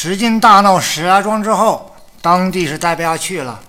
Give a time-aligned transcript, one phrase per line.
[0.00, 3.60] 史进大闹石家庄之后，当地是待不下去了。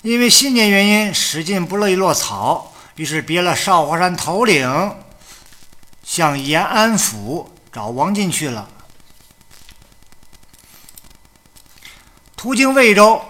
[0.00, 4.96] 因为信念原因，史进不乐意落草，于是别了少华山头领，
[6.02, 8.66] 向延安府找王进去了。
[12.34, 13.20] 途经魏州，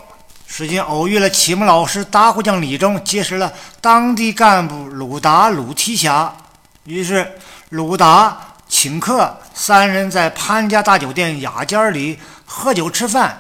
[0.46, 6.36] 史进偶遇了启蒙老师打虎将李忠，结识了当地干部鲁达、鲁提辖。
[6.84, 7.36] 于是
[7.70, 13.38] 鲁达请客，三人在潘家大酒店雅间里喝酒吃饭。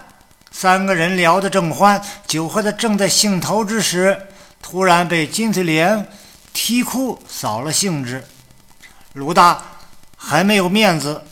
[0.50, 4.26] 三个人聊得正欢，酒喝得正在兴头之时，
[4.60, 6.06] 突然被金翠莲
[6.52, 8.22] 啼哭扫了兴致。
[9.14, 9.60] 鲁达
[10.18, 11.22] 很没有面子，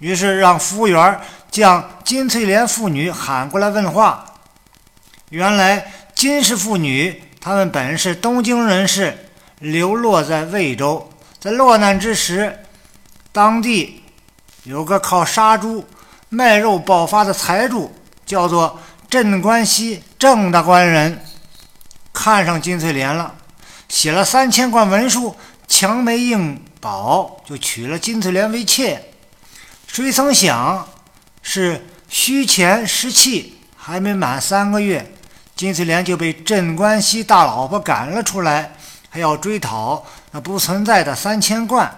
[0.00, 1.20] 于是让服务员
[1.52, 4.24] 将金翠莲父女喊过来问话。
[5.28, 9.16] 原来金氏父女他们本是东京人士，
[9.60, 12.58] 流落在魏州，在落难之时，
[13.32, 14.02] 当地
[14.64, 15.84] 有个靠杀猪
[16.28, 17.94] 卖肉爆发的财主。
[18.26, 21.20] 叫做镇关西郑大官人，
[22.12, 23.34] 看上金翠莲了，
[23.88, 25.34] 写了三千贯文书，
[25.66, 29.04] 强媒硬保，就娶了金翠莲为妾。
[29.88, 30.88] 谁曾想，
[31.42, 35.12] 是虚钱实气，还没满三个月，
[35.56, 38.76] 金翠莲就被镇关西大老婆赶了出来，
[39.08, 41.92] 还要追讨那不存在的三千贯。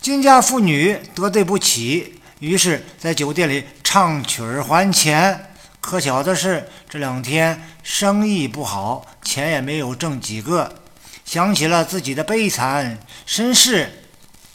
[0.00, 3.64] 金家妇女得罪不起，于是，在酒店里。
[3.90, 10.82] 唱曲儿还钱，可巧的是这两天生意不好，钱也没有挣几个。
[11.24, 14.04] 想起了自己的悲惨身世，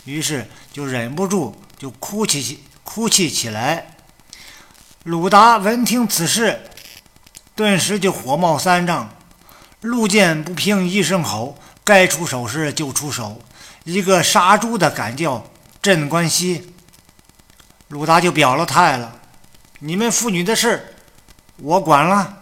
[0.06, 3.96] 于是就忍不住就哭泣起哭泣起来。
[5.02, 6.60] 鲁达闻听此事，
[7.56, 9.16] 顿时就火冒三丈。
[9.82, 13.42] 路见不平一声吼，该出手时就出手。
[13.84, 15.46] 一个杀猪的敢叫
[15.82, 16.74] 镇关西，
[17.90, 19.20] 鲁达就表了态了。
[19.80, 20.96] 你们妇女的事，
[21.58, 22.40] 我管了。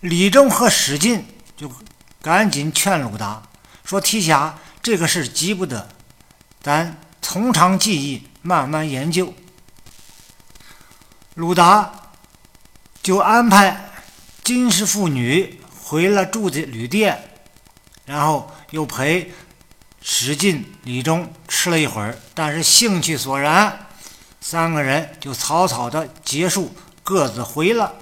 [0.00, 1.24] 李忠和史进
[1.56, 1.70] 就
[2.20, 3.42] 赶紧劝鲁达
[3.84, 5.88] 说：“提辖这个事急不得，
[6.60, 9.32] 咱从长计议，慢慢研究。”
[11.34, 11.92] 鲁达
[13.02, 13.90] 就安排
[14.42, 17.30] 金氏妇女回了住的旅店，
[18.04, 19.32] 然后又陪
[20.02, 23.86] 史进、李忠吃了一会儿，但是兴趣索然。
[24.40, 26.74] 三个人就草草的结束，
[27.04, 27.94] 各自回了。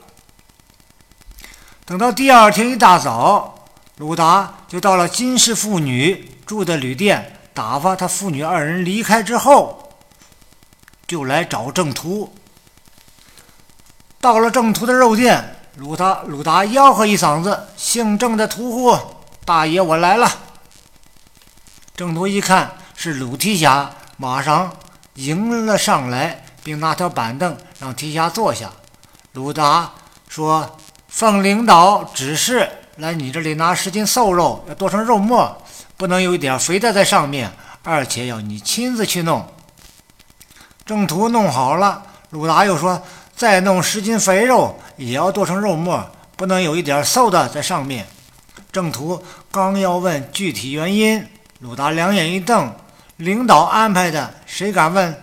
[1.85, 3.67] 等到第二天一大早，
[3.99, 9.93] 鲁达就到了金氏父女住的旅店，打发他父女二人离开之后，
[11.07, 12.35] 就来找郑屠。
[14.23, 18.99] 到了郑屠的肉店，鲁达鲁达吆喝一嗓子：“姓郑的屠户
[19.45, 20.29] 大爷，我来了！”
[22.03, 24.73] 郑屠一看是鲁提辖，马上。
[25.15, 28.69] 迎了上来，并拿条板凳让提辖坐下。
[29.35, 29.89] 鲁达
[30.27, 35.57] 说：“奉领导指示，来你这里拿十斤瘦肉，要剁成肉末，
[35.97, 37.49] 不能有一点肥的在上面，
[37.85, 39.47] 而且要你亲自去弄。”
[40.85, 43.01] 郑屠弄好了，鲁达又说
[43.37, 46.05] ：“再弄十斤肥肉，也要剁成肉末，
[46.35, 48.05] 不能有一点瘦的在上面。”
[48.73, 51.25] 郑屠刚要问具体原因，
[51.63, 52.75] 鲁达两眼一瞪。
[53.19, 55.23] 领导安排的，谁敢问？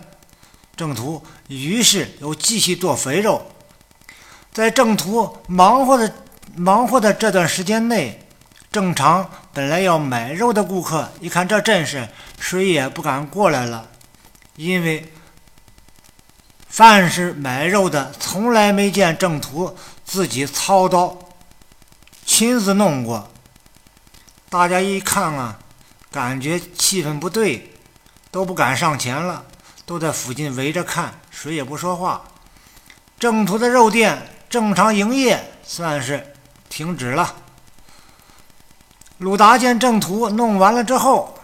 [0.74, 3.46] 郑屠于是又继续剁肥肉。
[4.50, 6.10] 在郑屠忙活的
[6.56, 8.26] 忙活的这段时间内，
[8.72, 12.08] 正常本来要买肉的顾客一看这阵势，
[12.38, 13.86] 谁也不敢过来了，
[14.56, 15.12] 因为
[16.68, 19.76] 凡是买肉的，从来没见郑屠
[20.06, 21.18] 自己操刀
[22.24, 23.28] 亲自弄过。
[24.48, 25.58] 大家一看啊，
[26.10, 27.66] 感觉气氛不对。
[28.32, 29.44] 都不敢上前了，
[29.84, 32.22] 都在附近围着看，谁也不说话。
[33.18, 36.32] 郑屠的肉店正常营业，算是
[36.68, 37.34] 停止了。
[39.18, 41.36] 鲁达见郑屠弄完了之后，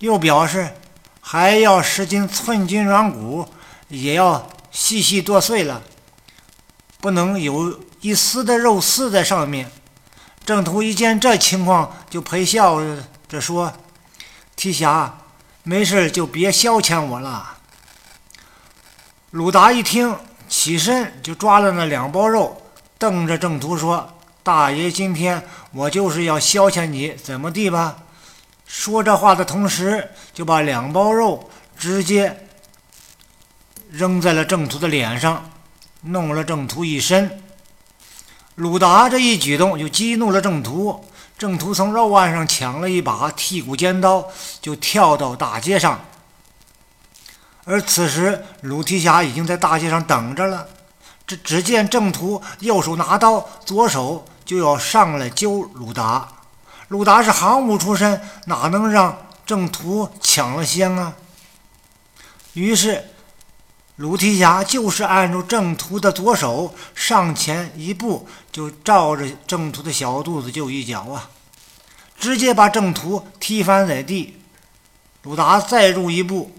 [0.00, 0.68] 又表示
[1.20, 3.48] 还要十斤寸金软骨，
[3.86, 5.80] 也要细细剁碎了，
[6.98, 9.70] 不能有一丝的肉丝在上面。
[10.44, 12.80] 郑屠一见这情况，就陪笑
[13.28, 13.72] 着说
[14.56, 15.14] ：“提辖。”
[15.68, 17.56] 没事就别消遣我了。
[19.32, 20.16] 鲁达一听，
[20.48, 22.62] 起身就抓了那两包肉，
[22.98, 24.08] 瞪着郑屠说
[24.44, 25.42] ：“大爷，今天
[25.72, 27.96] 我就是要消遣你，怎么地吧？”
[28.64, 32.46] 说这话的同时，就把两包肉直接
[33.90, 35.50] 扔在了郑屠的脸上，
[36.02, 37.42] 弄了郑屠一身。
[38.54, 41.04] 鲁达这一举动就激怒了郑屠。
[41.38, 44.26] 郑屠从肉案上抢了一把剔骨尖刀，
[44.60, 46.00] 就跳到大街上，
[47.64, 50.66] 而此时鲁提辖已经在大街上等着了。
[51.26, 56.28] 只只见郑屠右手拿刀，左手就要上来揪鲁达。
[56.88, 61.12] 鲁达是行武出身，哪能让郑屠抢了先啊？
[62.52, 63.04] 于是
[63.96, 71.30] 鲁提辖就是按住郑屠的左手，上前一步，就照着郑屠的小肚子就一脚啊，
[72.18, 74.36] 直接把郑屠踢翻在地。
[75.22, 76.52] 鲁达再入一步。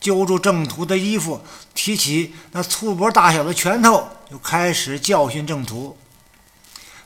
[0.00, 1.40] 揪住郑屠的衣服，
[1.74, 5.98] 提起那粗脖大小的拳头，就开始教训郑屠。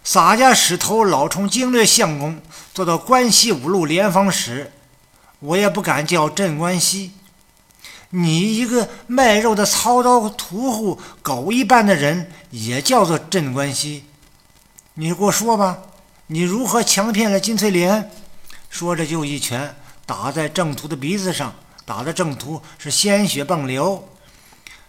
[0.05, 2.39] 洒家使头老冲经略相公
[2.75, 4.71] 做到关西五路联防使，
[5.39, 7.13] 我也不敢叫镇关西。
[8.15, 14.05] 你一个卖肉的操刀屠户，狗一般的人，也叫做镇关西？
[14.95, 15.79] 你给我说吧，
[16.27, 18.11] 你如何强骗了金翠莲？
[18.69, 19.75] 说着就一拳
[20.05, 21.55] 打在郑屠的鼻子上。
[21.85, 24.09] 打的郑屠是鲜血迸流，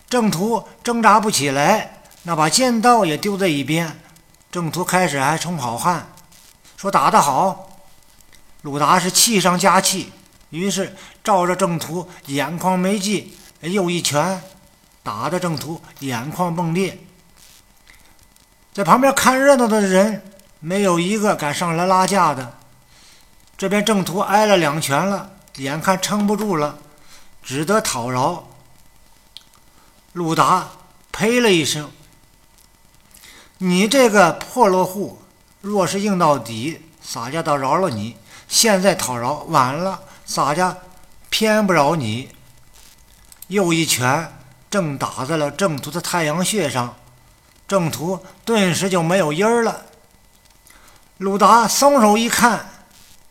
[0.08, 4.00] 郑屠挣扎不起来，那把剑刀也丢在一边。
[4.52, 6.14] 郑屠开始还冲好汉，
[6.78, 7.70] 说打得好。
[8.62, 10.12] 鲁达是气上加气，
[10.52, 14.42] 于是照着郑屠眼眶没记，又一拳
[15.02, 17.00] 打的郑屠眼眶迸裂。
[18.74, 20.24] 在旁边看热闹的人
[20.60, 22.58] 没有一个敢上来拉架的。
[23.58, 26.78] 这边郑屠挨了两拳了，眼看撑不住了。
[27.42, 28.48] 只得讨饶。
[30.14, 30.70] 鲁达
[31.12, 31.92] 呸了一声
[33.60, 35.22] ：“你这个破落户，
[35.60, 38.16] 若是硬到底，洒家倒饶了你；
[38.48, 40.78] 现在讨饶晚了，洒家
[41.34, 42.30] 偏不饶你。”
[43.50, 44.32] 又一拳
[44.70, 46.96] 正打在了郑屠的太阳穴上，
[47.68, 49.84] 郑屠顿时就没有音儿了。
[51.18, 52.70] 鲁达松手一看。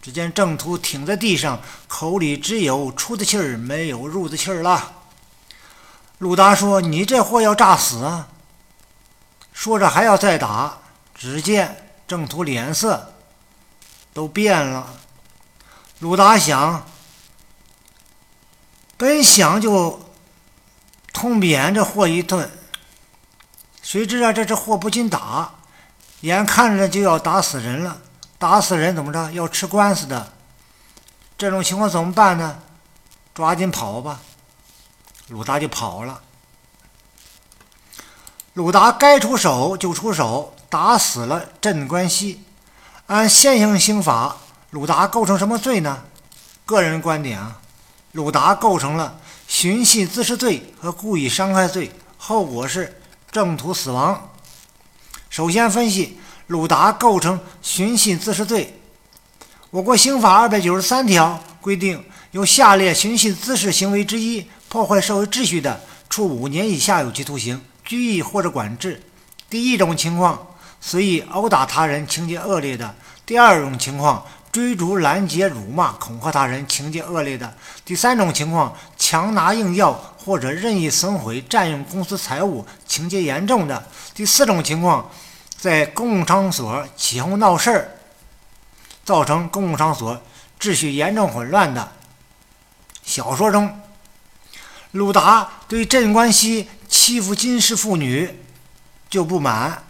[0.00, 4.94] 只见郑屠挺在地上，口里只有出的气儿，没有入的气儿了。
[6.18, 8.26] 鲁达说：“你这货要炸死啊！”
[9.54, 10.76] 说着还要再打。
[11.14, 13.14] 只见郑屠脸色
[14.12, 14.92] 都变了。
[16.00, 16.84] 鲁达想，
[19.02, 19.98] 本想就
[21.12, 22.48] 痛扁这货一顿，
[23.82, 25.54] 谁知啊，这这货不禁打，
[26.20, 28.00] 眼看着就要打死人了。
[28.38, 29.32] 打死人怎么着？
[29.32, 30.32] 要吃官司的，
[31.36, 32.60] 这种情况怎么办呢？
[33.34, 34.20] 抓紧跑吧！
[35.26, 36.20] 鲁达就跑了。
[38.52, 42.44] 鲁达该出手就出手，打死了镇关西。
[43.08, 44.36] 按现行刑法，
[44.70, 46.04] 鲁达构成什么罪呢？
[46.64, 47.58] 个人观点啊，
[48.12, 49.18] 鲁达构成了
[49.48, 53.00] 寻衅滋事罪和故意伤害罪，后果是
[53.30, 54.30] 正途死亡。
[55.28, 56.18] 首先分析。
[56.48, 58.78] 鲁达构成寻衅滋事罪。
[59.70, 65.80] 我国刑法二百九十三条规定，有下列寻衅滋事行为之一，破坏社会秩序的，
[66.10, 69.02] 处五年以下有期徒刑、拘役或者管制。
[69.48, 70.46] 第一种情况，
[70.78, 72.92] 随意殴打他人，情节恶劣的；
[73.24, 77.48] 第二种情况，追逐拦截、辱骂、恐吓他人，情节恶劣的；
[77.84, 83.82] 第三种情况，强拿硬要或者任意损毁、占用公私财物，情节严重的；
[84.14, 85.10] 第四种情况。
[85.56, 87.88] 在公共场所起哄闹事儿，
[89.04, 90.20] 造成公共场所
[90.58, 91.92] 秩序严重混乱的。
[93.04, 93.80] 小说中，
[94.90, 98.40] 鲁达对镇关西欺负金氏妇女
[99.08, 99.84] 就不满，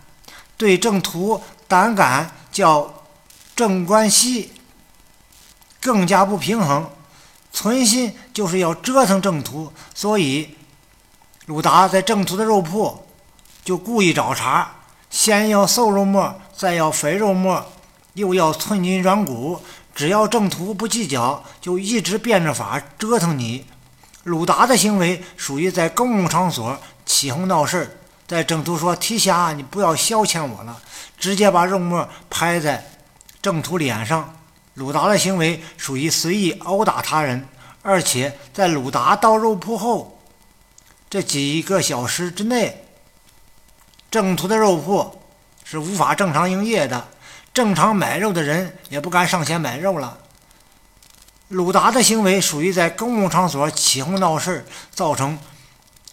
[0.59, 3.02] 对郑屠胆敢叫
[3.55, 4.53] 镇关西
[5.81, 6.89] 更加不平衡，
[7.53, 10.57] 存心就是要折腾郑屠，所以
[11.47, 13.07] 鲁达在郑屠的肉铺
[13.65, 14.77] 就故意找茬。
[15.11, 17.71] 先要瘦肉末，再要肥肉末，
[18.15, 19.61] 又要寸筋软骨。
[19.95, 23.67] 只要郑屠不计较，就一直变着法折腾你。
[24.25, 27.99] 鲁达的行为属于在公共场所起哄闹事。
[28.27, 30.81] 在郑屠说：“提辖，你不要消遣我了。”
[31.19, 32.92] 直接把肉末拍在
[33.43, 34.37] 郑屠脸上。
[34.75, 37.47] 鲁达的行为属于随意殴打他人，
[37.83, 40.19] 而且在鲁达到肉铺后
[41.11, 42.87] 这几个小时之内。
[44.11, 45.21] 正途的肉铺
[45.65, 47.09] 是无法正常营业的，
[47.53, 50.17] 正常买肉的人也不敢上前买肉了。
[51.49, 55.39] 鲁达的行为属于在公共场所起哄闹事，造成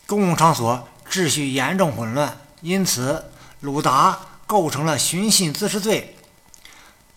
[0.06, 3.32] 公共场所秩序严重混乱，因此
[3.62, 6.18] 鲁达构成了寻衅滋事罪。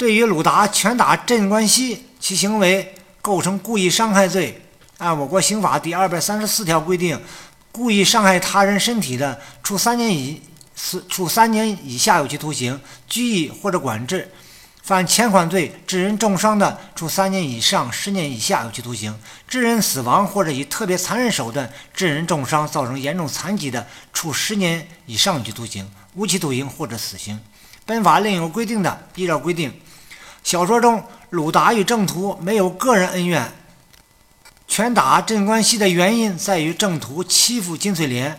[0.02, 4.61] 对于鲁达拳打镇关西，其行为构成故意伤害罪。
[4.99, 7.23] 按我国刑法第二百三十四条规定，
[7.71, 10.42] 故意伤害他人身体的，处三年以
[11.09, 14.23] 处三年以下有期徒刑、拘役或者管制；
[14.82, 19.12] 犯前款罪致人重伤的，处三年以上十年以下有期徒刑；
[19.47, 27.38] 致人死亡或者以特别残忍手段致人重伤、造成严重残疾的，处十年以上有期徒刑、无期徒刑或者死刑。
[27.87, 29.73] 本法另有规定的，依照规定。
[30.42, 33.52] 小说中，鲁达与郑屠没有个人恩怨，
[34.66, 38.38] 拳打镇关西的原因在于郑屠欺负金翠莲。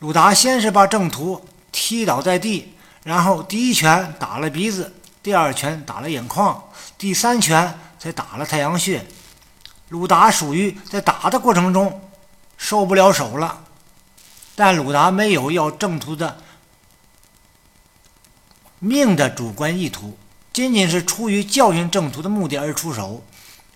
[0.00, 4.92] 鲁达先是把郑屠踢倒在地，然后第一拳打了鼻子。
[5.22, 6.62] 第二拳打了眼眶，
[6.98, 9.06] 第三拳才打了太阳穴。
[9.88, 12.10] 鲁达属于在打的过程中
[12.58, 13.64] 收不了手了，
[14.54, 16.36] 但鲁达没有要郑屠的
[18.78, 20.18] 命的主观意图，
[20.54, 23.22] 仅仅是出于教训郑屠的目的而出手，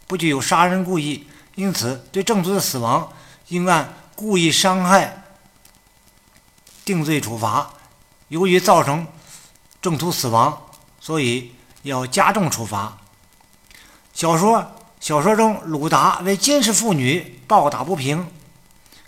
[0.06, 1.26] 不具有杀人故意。
[1.56, 3.12] 因此，对郑屠的死亡
[3.48, 5.24] 应按故意伤害
[6.86, 7.74] 定罪处罚。
[8.28, 9.06] 由于造成
[9.82, 10.64] 郑屠死亡。
[11.00, 11.52] 所以
[11.84, 12.98] 要加重处罚。
[14.12, 18.26] 小说小说中，鲁达为监视妇女暴打不平，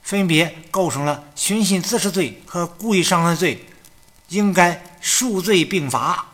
[0.00, 3.66] 分别构成了寻衅滋事罪和故意伤害罪，
[4.28, 6.28] 应该数罪并罚。